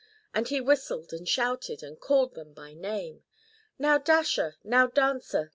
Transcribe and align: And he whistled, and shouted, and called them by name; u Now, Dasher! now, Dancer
And 0.33 0.47
he 0.47 0.59
whistled, 0.59 1.13
and 1.13 1.29
shouted, 1.29 1.83
and 1.83 1.99
called 1.99 2.33
them 2.33 2.53
by 2.53 2.73
name; 2.73 3.17
u 3.17 3.23
Now, 3.77 3.99
Dasher! 3.99 4.55
now, 4.63 4.87
Dancer 4.87 5.49